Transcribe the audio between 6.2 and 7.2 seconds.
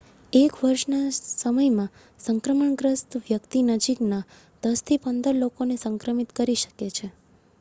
કરી શકે છે